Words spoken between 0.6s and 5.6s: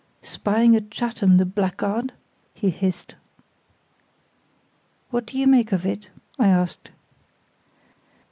at Chatham, the blackguard?" he hissed. "What do you